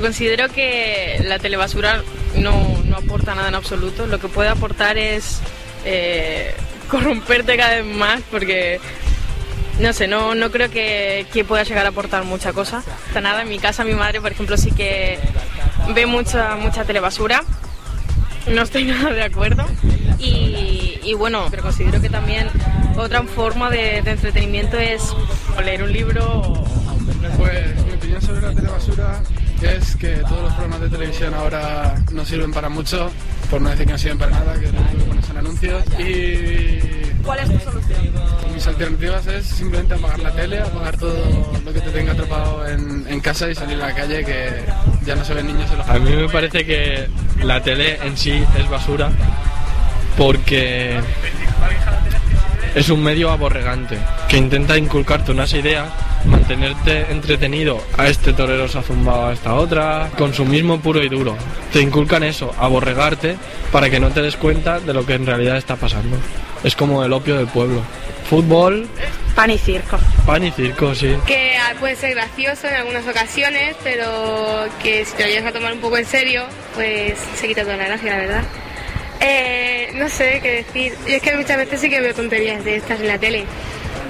[0.00, 2.02] Considero que la telebasura
[2.36, 2.52] no,
[2.84, 4.06] no aporta nada en absoluto.
[4.06, 5.40] Lo que puede aportar es
[5.84, 6.54] eh,
[6.88, 8.80] corromperte cada vez más porque
[9.80, 12.82] no sé, no, no creo que, que pueda llegar a aportar mucha cosa.
[13.20, 15.18] Nada, en mi casa mi madre, por ejemplo, sí que
[15.94, 17.42] ve mucha, mucha telebasura.
[18.46, 19.66] No estoy nada de acuerdo.
[20.18, 22.48] Y, bueno, pero considero que también
[22.96, 25.02] otra forma de, entretenimiento es
[25.64, 26.64] leer un libro
[27.36, 29.20] Pues mi opinión sobre la telebasura
[29.90, 33.10] es que todos los programas de televisión ahora no sirven para mucho,
[33.50, 35.84] por no decir que no sirven para nada, que lo único que ponen son anuncios.
[35.98, 38.00] Y ¿Cuál es tu solución?
[38.54, 41.16] mis alternativas es simplemente apagar la tele, apagar todo
[41.64, 44.64] lo que te tenga atrapado en, en casa y salir a la calle, que
[45.06, 47.08] ya no se ven niños en los A mí me parece que
[47.42, 49.10] la tele en sí es basura
[50.16, 51.00] porque
[52.74, 53.98] es un medio aborregante
[54.28, 55.88] que intenta inculcarte unas ideas,
[56.24, 61.36] mantenerte entretenido a este torero se ha zumbado a esta otra, consumismo puro y duro.
[61.72, 63.36] Te inculcan eso, aborregarte
[63.72, 66.16] para que no te des cuenta de lo que en realidad está pasando.
[66.62, 67.80] Es como el opio del pueblo.
[68.28, 68.86] Fútbol,
[69.34, 69.98] Pan y circo.
[70.26, 71.16] pan y circo, sí.
[71.26, 75.72] que ah, puede ser gracioso en algunas ocasiones, pero que si te lo a tomar
[75.72, 78.42] un poco en serio, pues se quita toda la gracia, la verdad.
[79.20, 80.94] Eh, no sé qué decir.
[81.06, 83.44] Yo es que muchas veces sí que veo tonterías de estas en la tele.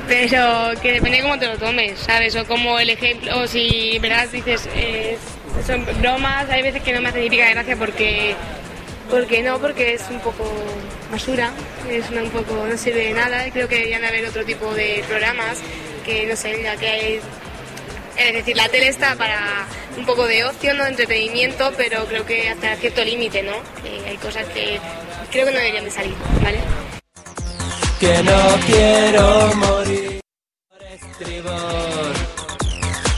[0.09, 2.35] Pero que depende de cómo te lo tomes, ¿sabes?
[2.37, 5.17] O como el ejemplo, o si verás, dices, eh,
[5.67, 8.35] son bromas, hay veces que no me hace ni pica gracia porque,
[9.09, 10.45] porque no, porque es un poco
[11.13, 11.51] basura,
[11.89, 13.45] es una- un poco, no sirve de nada.
[13.53, 15.59] Creo que deberían haber otro tipo de programas
[16.05, 17.21] que, no sé, ya que hay
[18.17, 19.39] es decir, la tele está para
[20.01, 23.53] un poco de ocio, no de entretenimiento, pero creo que hasta cierto límite, ¿no?
[23.85, 24.81] Eh, hay cosas que
[25.31, 26.59] creo que no deberían de salir, ¿vale?
[28.01, 30.21] que no quiero morir
[30.71, 32.15] por estribor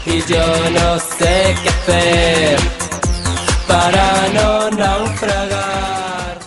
[0.06, 2.58] y yo no sé qué hacer
[3.68, 6.38] para no naufragar.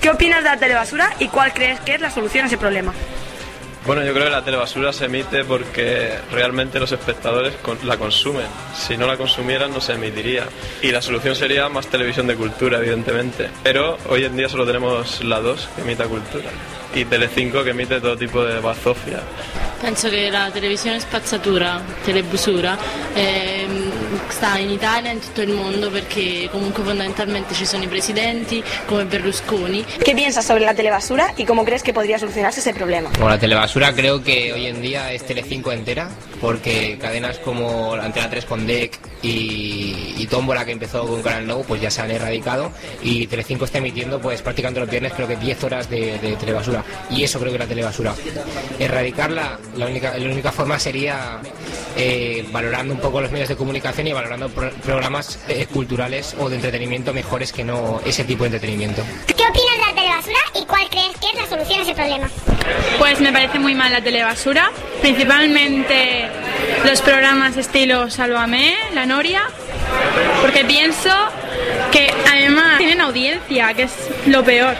[0.00, 2.94] ¿Qué opinas de la telebasura y cuál crees que es la solución a ese problema?
[3.84, 7.54] Bueno, yo creo que la telebasura se emite porque realmente los espectadores
[7.84, 8.46] la consumen.
[8.76, 10.44] Si no la consumieran no se emitiría.
[10.82, 13.50] Y la solución sería más televisión de cultura, evidentemente.
[13.64, 16.50] Pero hoy en día solo tenemos la 2 que emita cultura
[16.94, 19.20] y Telecinco que emite todo tipo de bazofia.
[19.80, 22.78] Penso che la televisione spazzatura, telebusura,
[23.14, 23.81] ehm,
[24.32, 28.62] sta in Italia e in tutto il mondo perché comunque fondamentalmente ci sono i presidenti
[28.86, 33.10] come Berlusconi ¿Qué piensas sobre la telebasura y cómo crees que podría solucionarse ese problema?
[33.10, 36.08] Bueno, la telebasura creo que hoy en día es Telecinco entera,
[36.40, 39.71] porque cadenas como la Antena 3 con DEC y,
[40.22, 42.70] y Tómbola, que empezó con Canal Nou, pues ya se han erradicado
[43.02, 46.84] y Telecinco está emitiendo pues prácticamente los viernes creo que 10 horas de, de telebasura
[47.10, 48.14] y eso creo que es la telebasura.
[48.78, 51.40] Erradicarla, la única, la única forma sería
[51.96, 56.48] eh, valorando un poco los medios de comunicación y valorando pro- programas eh, culturales o
[56.48, 59.02] de entretenimiento mejores que no ese tipo de entretenimiento.
[59.26, 62.30] ¿Qué opinas de la telebasura y cuál crees que es la solución a ese problema?
[62.98, 66.28] Pues me parece muy mal la telebasura, principalmente
[66.84, 69.42] los programas estilo Sálvame, La Noria,
[70.40, 71.10] porque pienso
[71.90, 73.92] que además tienen audiencia, que es
[74.26, 74.74] lo peor.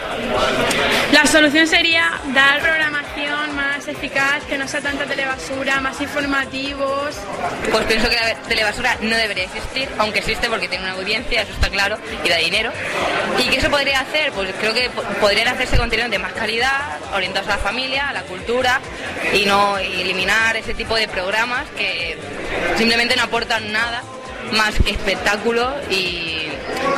[1.11, 7.15] La solución sería dar programación más eficaz, que no sea tanta telebasura, más informativos.
[7.71, 11.53] Pues pienso que la telebasura no debería existir, aunque existe porque tiene una audiencia, eso
[11.53, 12.71] está claro, y da dinero.
[13.37, 14.31] ¿Y qué se podría hacer?
[14.31, 18.13] Pues creo que po- podrían hacerse contenidos de más calidad, orientados a la familia, a
[18.13, 18.79] la cultura,
[19.33, 22.17] y no eliminar ese tipo de programas que
[22.77, 24.01] simplemente no aportan nada
[24.51, 26.49] más que espectáculo y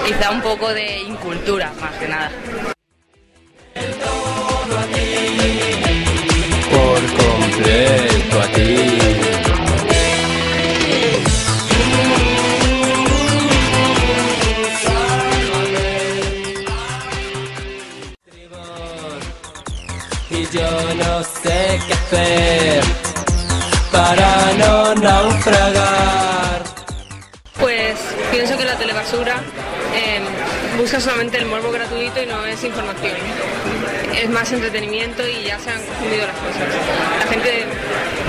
[0.06, 2.31] quizá un poco de incultura, más que nada.
[6.72, 9.25] Por completo a ti.
[20.56, 20.62] Yo
[20.95, 22.83] no sé qué hacer
[23.91, 26.34] para no naufragar.
[28.31, 29.41] Pienso que la telebasura
[29.95, 30.19] eh,
[30.77, 33.13] busca solamente el morbo gratuito y no es información.
[34.15, 36.69] Es más entretenimiento y ya se han confundido las cosas.
[37.19, 37.65] La gente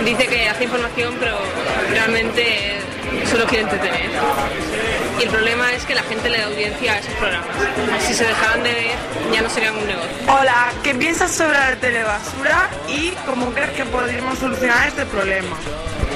[0.05, 1.39] dice que hace información, pero
[1.91, 2.79] realmente
[3.31, 4.11] solo quiere entretener.
[5.19, 7.57] Y el problema es que la gente le da audiencia a esos programas.
[8.07, 8.97] Si se dejaran de ver,
[9.33, 10.11] ya no serían un negocio.
[10.29, 15.57] Hola, ¿qué piensas sobre la telebasura y cómo crees que podríamos solucionar este problema?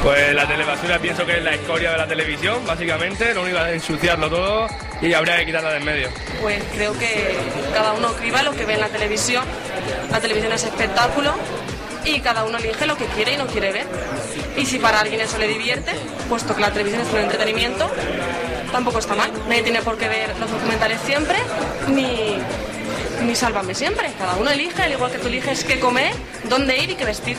[0.02, 3.74] Pues la telebasura pienso que es la escoria de la televisión, básicamente, lo único es
[3.74, 4.66] ensuciarlo todo
[5.02, 6.08] y habría que quitarla del medio.
[6.40, 7.36] Pues creo que
[7.74, 9.44] cada uno escriba lo que ve en la televisión.
[10.10, 11.34] La televisión es espectáculo
[12.04, 13.86] y cada uno elige lo que quiere y no quiere ver.
[14.56, 15.92] Y si para alguien eso le divierte,
[16.30, 17.90] puesto que la televisión es un entretenimiento,
[18.72, 19.30] tampoco está mal.
[19.48, 21.36] Nadie tiene por qué ver los documentales siempre,
[21.88, 22.38] ni,
[23.26, 24.10] ni Sálvame siempre.
[24.18, 26.14] Cada uno elige, al igual que tú eliges qué comer,
[26.44, 27.36] dónde ir y qué vestir.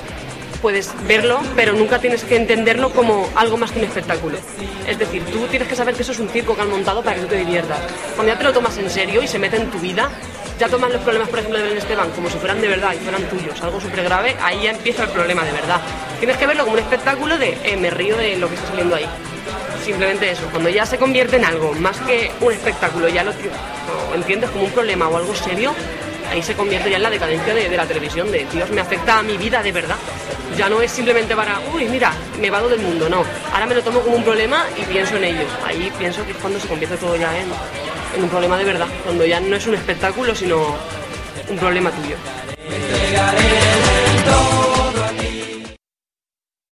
[0.61, 4.37] Puedes verlo, pero nunca tienes que entenderlo como algo más que un espectáculo.
[4.87, 7.15] Es decir, tú tienes que saber que eso es un circo que han montado para
[7.15, 7.79] que tú te diviertas.
[8.15, 10.09] Cuando ya te lo tomas en serio y se mete en tu vida,
[10.59, 12.97] ya tomas los problemas, por ejemplo, de Belén Esteban como si fueran de verdad y
[12.97, 15.81] fueran tuyos, algo súper grave, ahí ya empieza el problema de verdad.
[16.19, 18.95] Tienes que verlo como un espectáculo de eh, me río de lo que está saliendo
[18.95, 19.07] ahí.
[19.83, 23.31] Simplemente eso, cuando ya se convierte en algo más que un espectáculo, ya lo,
[24.13, 25.73] entiendes como un problema o algo serio,
[26.29, 29.17] ahí se convierte ya en la decadencia de, de la televisión, de Dios, me afecta
[29.17, 29.97] a mi vida de verdad.
[30.57, 33.23] Ya no es simplemente para, uy, mira, me vado del mundo, no.
[33.51, 35.45] Ahora me lo tomo como un problema y pienso en ello.
[35.65, 37.47] Ahí pienso que es cuando se convierte todo ya en,
[38.15, 40.75] en un problema de verdad, cuando ya no es un espectáculo, sino
[41.49, 42.15] un problema tuyo.